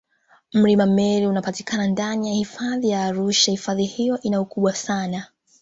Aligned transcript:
Mlima 0.53 0.85
Meru 0.85 1.29
unapatikana 1.29 1.87
ndani 1.87 2.27
ya 2.27 2.33
Hifadhi 2.33 2.89
ya 2.89 3.03
Arusha 3.05 3.51
ifadhi 3.51 3.85
hiyo 3.85 4.21
ina 4.21 4.41
ukubwa 4.41 4.75
sana 4.75 5.27